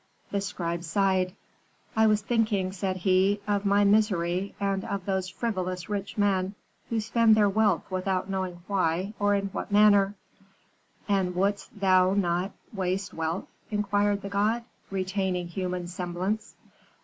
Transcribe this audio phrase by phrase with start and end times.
[0.31, 1.35] "The scribe sighed.
[1.95, 6.55] "'I was thinking,' said he, 'of my misery, and of those frivolous rich men
[6.89, 10.15] who spend their wealth without knowing why or in what manner.'
[11.07, 16.55] "'And wouldst thou not waste wealth?' inquired the god, retaining human semblance.